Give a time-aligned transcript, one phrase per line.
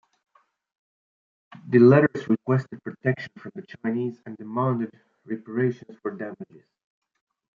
[1.69, 6.65] The letters requested protection from the Chinese and demanded reparations for damages.